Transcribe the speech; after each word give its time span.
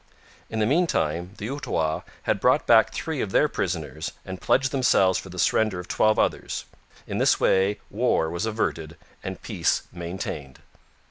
In 0.49 0.57
the 0.57 0.65
meantime 0.65 1.35
the 1.37 1.47
Outaouais 1.47 2.01
had 2.23 2.39
brought 2.39 2.65
back 2.65 2.91
three 2.91 3.21
of 3.21 3.31
their 3.31 3.47
prisoners 3.47 4.13
and 4.25 4.41
pledged 4.41 4.71
themselves 4.71 5.19
for 5.19 5.29
the 5.29 5.37
surrender 5.37 5.79
of 5.79 5.87
twelve 5.87 6.17
others. 6.17 6.65
in 7.05 7.19
this 7.19 7.39
way 7.39 7.79
war 7.91 8.27
was 8.31 8.47
averted 8.47 8.97
and 9.23 9.43
peace 9.43 9.83
maintained. 9.93 10.57